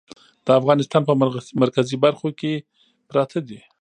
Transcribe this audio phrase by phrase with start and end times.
[0.45, 1.13] د افغانستان په
[1.63, 2.53] مرکزي برخو کې
[3.09, 3.59] پراته دي.